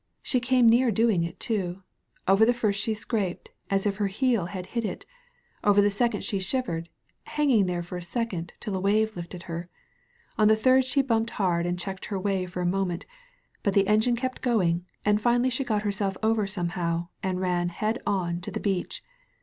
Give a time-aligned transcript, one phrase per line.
[0.23, 1.83] She came near doing it, too.
[2.27, 5.05] Over the first she scraped, as if her heel had hit it.
[5.63, 6.89] Over the second she shivered,
[7.25, 9.69] hanging there for a second till a wave lifted her.
[10.39, 13.05] On the third she bumped hard and checked her way for a moment,
[13.61, 18.01] but the engine kept going, and finally she got herself over somehow and ran head
[18.07, 19.03] on to the beach.